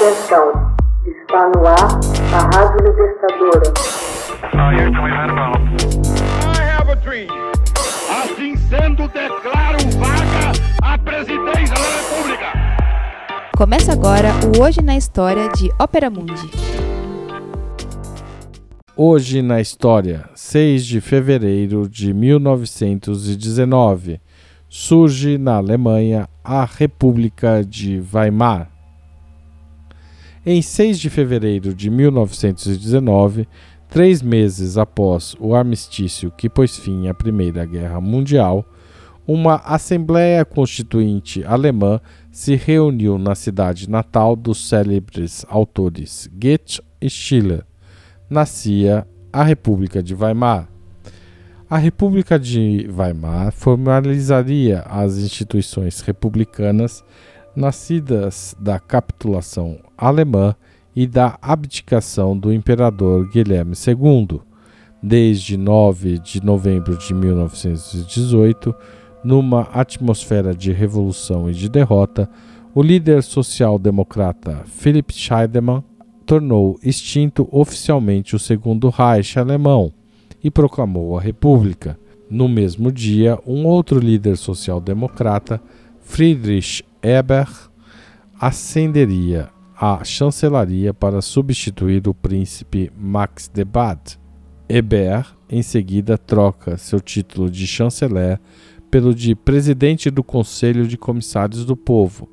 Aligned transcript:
Atenção, 0.00 0.48
está 1.04 1.52
no 1.54 1.60
ar 1.66 2.00
a 2.32 2.40
Rádio 2.56 2.80
Libertadora. 2.86 3.68
Assim 8.08 8.56
sendo, 8.56 9.06
declaro 9.08 9.76
vaga 9.98 10.52
a 10.82 10.96
presidência 10.96 11.74
da 11.74 11.90
República. 11.98 12.46
Começa 13.54 13.92
agora 13.92 14.30
o 14.56 14.62
Hoje 14.62 14.80
na 14.80 14.96
História 14.96 15.50
de 15.50 15.70
Ópera 15.78 16.08
Mundi. 16.08 16.50
Hoje 18.96 19.42
na 19.42 19.60
História, 19.60 20.30
6 20.34 20.86
de 20.86 21.02
fevereiro 21.02 21.86
de 21.86 22.14
1919, 22.14 24.18
surge 24.66 25.36
na 25.36 25.56
Alemanha 25.56 26.26
a 26.42 26.64
República 26.64 27.62
de 27.62 28.02
Weimar. 28.14 28.79
Em 30.44 30.62
6 30.62 30.98
de 30.98 31.10
fevereiro 31.10 31.74
de 31.74 31.90
1919, 31.90 33.46
três 33.90 34.22
meses 34.22 34.78
após 34.78 35.36
o 35.38 35.54
armistício 35.54 36.30
que 36.30 36.48
pôs 36.48 36.78
fim 36.78 37.08
à 37.08 37.14
Primeira 37.14 37.66
Guerra 37.66 38.00
Mundial, 38.00 38.64
uma 39.26 39.56
Assembleia 39.56 40.42
Constituinte 40.46 41.44
alemã 41.44 42.00
se 42.32 42.56
reuniu 42.56 43.18
na 43.18 43.34
cidade 43.34 43.90
natal 43.90 44.34
dos 44.34 44.66
célebres 44.66 45.44
autores 45.46 46.26
Goethe 46.32 46.80
e 47.02 47.10
Schiller. 47.10 47.62
Nascia 48.30 49.06
a 49.30 49.44
República 49.44 50.02
de 50.02 50.14
Weimar. 50.14 50.70
A 51.68 51.76
República 51.76 52.38
de 52.38 52.88
Weimar 52.90 53.52
formalizaria 53.52 54.80
as 54.88 55.18
instituições 55.18 56.00
republicanas 56.00 57.04
nascidas 57.54 58.54
da 58.58 58.78
capitulação 58.78 59.78
alemã 59.96 60.54
e 60.94 61.06
da 61.06 61.38
abdicação 61.40 62.36
do 62.36 62.52
imperador 62.52 63.28
Guilherme 63.30 63.74
II. 63.74 64.40
Desde 65.02 65.56
9 65.56 66.18
de 66.18 66.44
novembro 66.44 66.96
de 66.96 67.14
1918, 67.14 68.74
numa 69.24 69.62
atmosfera 69.72 70.54
de 70.54 70.72
revolução 70.72 71.50
e 71.50 71.54
de 71.54 71.68
derrota, 71.68 72.28
o 72.74 72.82
líder 72.82 73.22
social-democrata 73.22 74.62
Philipp 74.66 75.12
Scheidemann 75.12 75.82
tornou 76.24 76.78
extinto 76.82 77.48
oficialmente 77.50 78.36
o 78.36 78.38
Segundo 78.38 78.88
Reich 78.88 79.38
alemão 79.38 79.92
e 80.42 80.50
proclamou 80.50 81.18
a 81.18 81.20
República. 81.20 81.98
No 82.30 82.48
mesmo 82.48 82.92
dia, 82.92 83.38
um 83.44 83.66
outro 83.66 83.98
líder 83.98 84.36
social-democrata, 84.36 85.60
Friedrich 86.00 86.84
Eber, 87.02 87.48
ascenderia 88.38 89.48
à 89.74 90.04
chancelaria 90.04 90.92
para 90.92 91.22
substituir 91.22 92.06
o 92.06 92.12
príncipe 92.12 92.92
Max 92.94 93.48
de 93.48 93.64
Bade. 93.64 94.18
Eber, 94.68 95.26
em 95.48 95.62
seguida, 95.62 96.18
troca 96.18 96.76
seu 96.76 97.00
título 97.00 97.50
de 97.50 97.66
chanceler 97.66 98.38
pelo 98.90 99.14
de 99.14 99.34
presidente 99.34 100.10
do 100.10 100.22
Conselho 100.22 100.86
de 100.86 100.98
Comissários 100.98 101.64
do 101.64 101.74
Povo, 101.74 102.28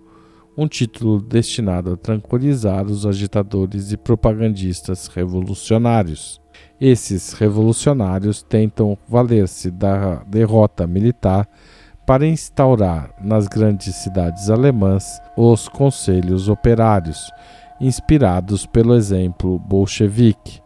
um 0.58 0.68
título 0.68 1.22
destinado 1.22 1.94
a 1.94 1.98
tranquilizar 1.98 2.86
os 2.88 3.06
agitadores 3.06 3.94
e 3.94 3.98
propagandistas 3.98 5.08
revolucionários. 5.08 6.42
Esses 6.82 7.32
revolucionários 7.34 8.44
tentam 8.44 8.98
valer-se 9.08 9.72
da 9.72 10.24
derrota 10.24 10.86
militar 10.86 11.48
para 12.08 12.26
instaurar 12.26 13.12
nas 13.22 13.50
grandes 13.50 13.94
cidades 13.96 14.50
alemãs 14.50 15.22
os 15.36 15.68
conselhos 15.68 16.48
operários, 16.48 17.30
inspirados 17.82 18.66
pelo 18.66 18.96
exemplo 18.96 19.60
bolchevique. 19.60 20.62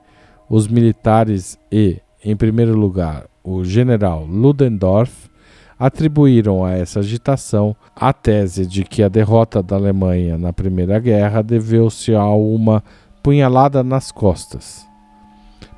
Os 0.48 0.68
militares 0.68 1.58
e, 1.72 2.00
em 2.24 2.36
primeiro 2.36 2.78
lugar, 2.78 3.26
o 3.44 3.64
general 3.64 4.24
Ludendorff 4.24 5.32
atribuíram 5.80 6.64
a 6.64 6.74
essa 6.74 7.00
agitação 7.00 7.76
a 7.96 8.14
tese 8.14 8.68
de 8.68 8.84
que 8.84 9.02
a 9.02 9.10
derrota 9.10 9.64
da 9.64 9.78
Alemanha 9.78 10.38
na 10.38 10.54
Primeira 10.54 11.00
Guerra 11.00 11.42
deveu-se 11.42 12.14
a 12.14 12.24
uma 12.24 12.84
punhalada 13.24 13.84
nas 13.84 14.12
costas 14.12 14.86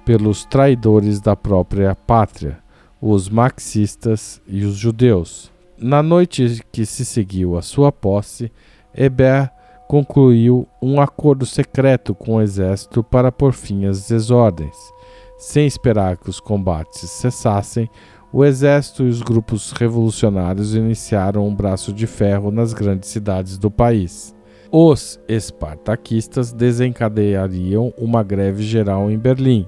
pelos 0.03 0.43
traidores 0.43 1.21
da 1.21 1.38
própria 1.38 1.95
pátria, 1.95 2.59
os 3.01 3.29
marxistas 3.29 4.41
e 4.45 4.65
os 4.65 4.75
judeus. 4.75 5.52
Na 5.83 6.01
noite 6.01 6.61
que 6.71 6.85
se 6.85 7.03
seguiu 7.03 7.57
à 7.57 7.61
sua 7.61 7.91
posse, 7.91 8.49
Hébert 8.95 9.51
concluiu 9.85 10.66
um 10.81 11.01
acordo 11.01 11.45
secreto 11.45 12.16
com 12.16 12.35
o 12.35 12.41
exército 12.41 13.03
para 13.03 13.33
pôr 13.33 13.51
fim 13.51 13.85
às 13.85 14.07
desordens. 14.07 14.77
Sem 15.38 15.67
esperar 15.67 16.16
que 16.16 16.29
os 16.29 16.39
combates 16.39 17.01
cessassem, 17.09 17.89
o 18.31 18.45
exército 18.45 19.03
e 19.03 19.09
os 19.09 19.21
grupos 19.21 19.73
revolucionários 19.73 20.73
iniciaram 20.73 21.45
um 21.45 21.53
braço 21.53 21.91
de 21.91 22.07
ferro 22.07 22.50
nas 22.50 22.71
grandes 22.73 23.09
cidades 23.09 23.57
do 23.57 23.69
país. 23.69 24.33
Os 24.71 25.19
espartaquistas 25.27 26.53
desencadeariam 26.53 27.94
uma 27.97 28.23
greve 28.23 28.63
geral 28.63 29.11
em 29.11 29.19
Berlim, 29.19 29.67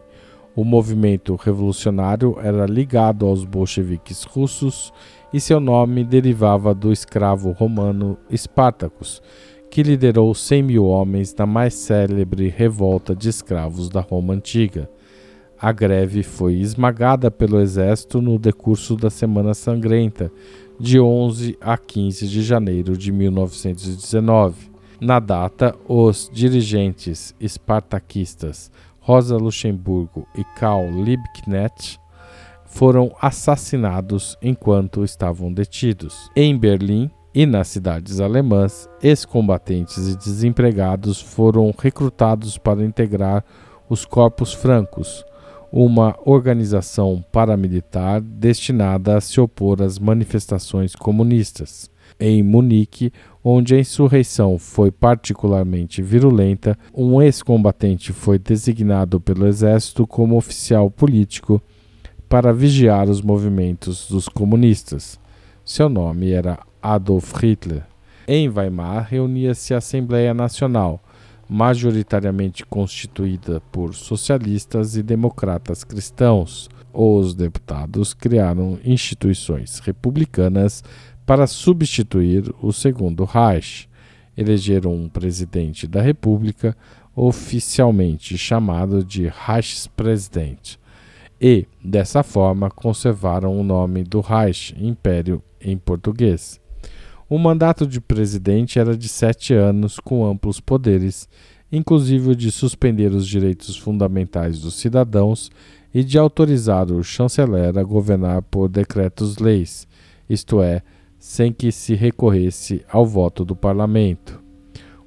o 0.55 0.63
movimento 0.63 1.35
revolucionário 1.35 2.37
era 2.41 2.65
ligado 2.65 3.25
aos 3.25 3.43
bolcheviques 3.43 4.23
russos 4.23 4.93
e 5.35 5.41
seu 5.41 5.59
nome 5.59 6.05
derivava 6.05 6.73
do 6.73 6.93
escravo 6.93 7.51
romano 7.51 8.17
Espartacus, 8.31 9.21
que 9.69 9.83
liderou 9.83 10.33
100 10.33 10.63
mil 10.63 10.85
homens 10.85 11.35
na 11.37 11.45
mais 11.45 11.73
célebre 11.73 12.47
revolta 12.47 13.13
de 13.13 13.27
escravos 13.27 13.89
da 13.89 13.99
Roma 13.99 14.33
antiga. 14.33 14.89
A 15.59 15.73
greve 15.73 16.23
foi 16.23 16.53
esmagada 16.61 17.29
pelo 17.29 17.59
exército 17.59 18.21
no 18.21 18.39
decurso 18.39 18.95
da 18.95 19.09
Semana 19.09 19.53
Sangrenta, 19.53 20.31
de 20.79 21.01
11 21.01 21.57
a 21.59 21.77
15 21.77 22.29
de 22.29 22.41
janeiro 22.41 22.97
de 22.97 23.11
1919. 23.11 24.71
Na 25.01 25.19
data, 25.19 25.75
os 25.85 26.31
dirigentes 26.31 27.35
espartaquistas 27.41 28.71
Rosa 29.01 29.35
Luxemburgo 29.35 30.25
e 30.33 30.45
Karl 30.57 30.89
Liebknecht 30.91 31.99
foram 32.75 33.15
assassinados 33.21 34.37
enquanto 34.41 35.05
estavam 35.05 35.51
detidos. 35.51 36.29
Em 36.35 36.57
Berlim 36.57 37.09
e 37.33 37.45
nas 37.45 37.69
cidades 37.69 38.19
alemãs, 38.19 38.89
ex-combatentes 39.01 40.09
e 40.09 40.17
desempregados 40.17 41.21
foram 41.21 41.73
recrutados 41.77 42.57
para 42.57 42.83
integrar 42.83 43.45
os 43.89 44.03
Corpos 44.03 44.51
Francos, 44.51 45.23
uma 45.71 46.17
organização 46.25 47.23
paramilitar 47.31 48.19
destinada 48.19 49.15
a 49.15 49.21
se 49.21 49.39
opor 49.39 49.81
às 49.81 49.97
manifestações 49.97 50.97
comunistas. 50.97 51.89
Em 52.19 52.43
Munique, 52.43 53.09
onde 53.41 53.73
a 53.73 53.79
insurreição 53.79 54.59
foi 54.59 54.91
particularmente 54.91 56.01
virulenta, 56.01 56.77
um 56.93 57.21
ex-combatente 57.21 58.11
foi 58.11 58.37
designado 58.37 59.21
pelo 59.21 59.47
exército 59.47 60.05
como 60.05 60.35
oficial 60.35 60.91
político 60.91 61.61
para 62.27 62.53
vigiar 62.53 63.09
os 63.09 63.21
movimentos 63.21 64.07
dos 64.07 64.27
comunistas. 64.27 65.19
Seu 65.63 65.89
nome 65.89 66.31
era 66.31 66.59
Adolf 66.81 67.33
Hitler. 67.41 67.83
Em 68.27 68.49
Weimar 68.49 69.07
reunia-se 69.09 69.73
a 69.73 69.77
Assembleia 69.77 70.33
Nacional, 70.33 71.03
majoritariamente 71.47 72.65
constituída 72.65 73.61
por 73.71 73.93
socialistas 73.93 74.95
e 74.95 75.03
democratas 75.03 75.83
cristãos. 75.83 76.69
Os 76.91 77.35
deputados 77.35 78.13
criaram 78.13 78.79
instituições 78.83 79.79
republicanas 79.79 80.83
para 81.25 81.45
substituir 81.45 82.53
o 82.61 82.71
segundo 82.71 83.25
Reich. 83.25 83.87
Elegeram 84.37 84.93
um 84.93 85.07
presidente 85.07 85.87
da 85.87 86.01
República, 86.01 86.75
oficialmente 87.15 88.37
chamado 88.37 89.03
de 89.03 89.27
Reichspräsident, 89.27 90.77
e, 91.39 91.65
dessa 91.83 92.23
forma, 92.23 92.69
conservaram 92.69 93.59
o 93.59 93.63
nome 93.63 94.03
do 94.03 94.21
Reich, 94.21 94.75
Império 94.79 95.41
em 95.59 95.77
português. 95.77 96.59
O 97.27 97.37
mandato 97.37 97.87
de 97.87 97.99
presidente 97.99 98.79
era 98.79 98.95
de 98.95 99.09
sete 99.09 99.53
anos, 99.53 99.99
com 99.99 100.25
amplos 100.25 100.59
poderes, 100.59 101.27
inclusive 101.71 102.31
o 102.31 102.35
de 102.35 102.51
suspender 102.51 103.11
os 103.11 103.27
direitos 103.27 103.75
fundamentais 103.75 104.59
dos 104.59 104.75
cidadãos 104.75 105.51
e 105.93 106.03
de 106.03 106.17
autorizar 106.17 106.91
o 106.91 107.03
chanceler 107.03 107.77
a 107.77 107.83
governar 107.83 108.41
por 108.43 108.69
decretos-leis, 108.69 109.87
isto 110.29 110.61
é, 110.61 110.81
sem 111.17 111.51
que 111.51 111.71
se 111.71 111.95
recorresse 111.95 112.85
ao 112.87 113.05
voto 113.05 113.43
do 113.43 113.55
parlamento. 113.55 114.39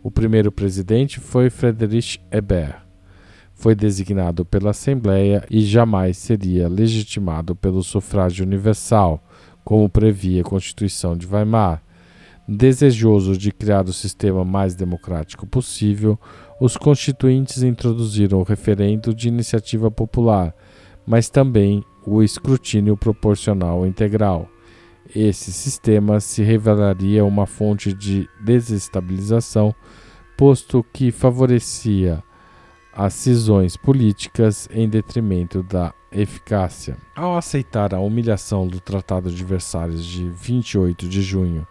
O 0.03 0.11
primeiro 0.11 0.51
presidente 0.51 1.21
foi 1.21 1.51
Friedrich 1.51 2.21
Ebert. 2.31 2.88
Foi 3.59 3.75
designado 3.75 4.45
pela 4.45 4.71
Assembleia 4.71 5.45
e 5.51 5.63
jamais 5.63 6.17
seria 6.17 6.69
legitimado 6.69 7.57
pelo 7.57 7.83
sufrágio 7.83 8.47
universal, 8.47 9.21
como 9.65 9.89
previa 9.89 10.43
a 10.43 10.45
Constituição 10.45 11.17
de 11.17 11.27
Weimar. 11.27 11.83
Desejoso 12.47 13.37
de 13.37 13.51
criar 13.51 13.85
o 13.89 13.93
sistema 13.93 14.45
mais 14.45 14.77
democrático 14.77 15.45
possível, 15.45 16.17
os 16.61 16.77
constituintes 16.77 17.65
introduziram 17.65 18.39
o 18.39 18.45
referendo 18.45 19.13
de 19.13 19.27
iniciativa 19.27 19.91
popular, 19.91 20.55
mas 21.05 21.29
também 21.29 21.85
o 22.07 22.23
escrutínio 22.23 22.97
proporcional 22.97 23.85
integral. 23.85 24.49
Esse 25.13 25.53
sistema 25.53 26.21
se 26.21 26.45
revelaria 26.45 27.25
uma 27.25 27.45
fonte 27.45 27.93
de 27.93 28.29
desestabilização, 28.41 29.75
posto 30.37 30.87
que 30.93 31.11
favorecia 31.11 32.23
as 32.99 33.15
cisões 33.15 33.75
políticas 33.77 34.69
em 34.73 34.89
detrimento 34.89 35.63
da 35.63 35.95
eficácia. 36.11 36.97
Ao 37.15 37.37
aceitar 37.37 37.95
a 37.95 38.01
humilhação 38.01 38.67
do 38.67 38.81
Tratado 38.81 39.31
de 39.31 39.45
Versalhes 39.45 40.05
de 40.05 40.29
28 40.29 41.09
de 41.09 41.23
junho 41.23 41.65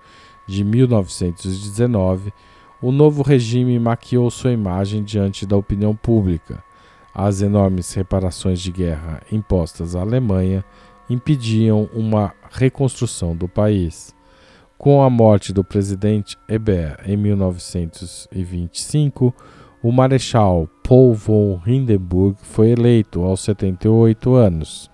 de 0.48 0.64
1919, 0.64 2.32
o 2.82 2.94
novo 2.94 3.24
regime 3.24 3.78
maquiou 3.78 4.32
sua 4.32 4.54
imagem 4.54 5.04
diante 5.04 5.46
da 5.46 5.58
opinião 5.58 5.94
pública. 5.94 6.64
As 7.14 7.42
enormes 7.42 7.94
reparações 7.94 8.62
de 8.62 8.72
guerra 8.72 9.22
impostas 9.30 9.98
à 9.98 10.00
Alemanha 10.00 10.64
impediam 11.10 11.90
uma 11.94 12.34
reconstrução 12.50 13.36
do 13.36 13.50
país. 13.50 14.16
Com 14.78 15.04
a 15.04 15.10
morte 15.10 15.52
do 15.52 15.62
presidente 15.62 16.38
Hebert 16.48 17.02
em 17.06 17.18
1925, 17.18 19.36
o 19.82 19.92
marechal 19.92 20.70
Paul 20.84 21.14
von 21.14 21.62
Hindenburg 21.66 22.38
foi 22.42 22.70
eleito 22.72 23.24
aos 23.24 23.40
78 23.42 24.34
anos. 24.34 24.92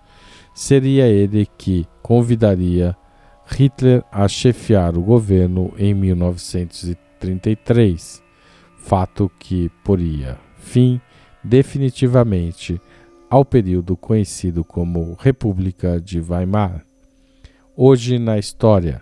Seria 0.53 1.07
ele 1.07 1.47
que 1.57 1.87
convidaria 2.01 2.95
Hitler 3.45 4.03
a 4.11 4.27
chefiar 4.27 4.97
o 4.97 5.01
governo 5.01 5.73
em 5.77 5.93
1933, 5.93 8.21
fato 8.77 9.31
que 9.39 9.71
poria 9.83 10.37
fim 10.57 10.99
definitivamente 11.43 12.81
ao 13.29 13.43
período 13.43 13.97
conhecido 13.97 14.63
como 14.63 15.17
República 15.19 15.99
de 15.99 16.21
Weimar. 16.21 16.85
Hoje 17.75 18.17
na 18.19 18.37
História, 18.37 19.01